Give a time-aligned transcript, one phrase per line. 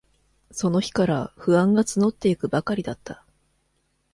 [0.49, 3.23] その日から、不安がつのっていくばかりだった。